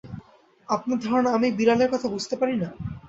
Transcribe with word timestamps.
আপনার 0.69 0.97
ধারণা 0.99 1.29
আমি 1.33 1.47
বিড়ালের 1.51 1.89
কথা 1.93 2.07
বুঝতে 2.13 2.35
পারি 2.37 2.55
না? 2.57 2.69